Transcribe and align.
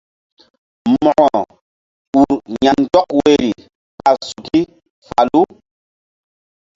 Mo̧ko 1.03 1.25
ur 2.19 2.31
ya̧ndɔk 2.63 3.07
woyri 3.17 3.51
ɓa 3.97 4.09
suki 4.27 4.59
falu. 5.07 5.41